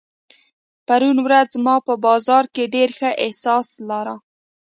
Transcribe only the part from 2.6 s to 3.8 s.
ډېر ښه احساس